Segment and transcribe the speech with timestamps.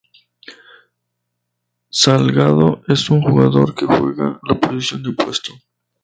[1.91, 5.51] Salgado es un jugador que juega la posición de opuesto.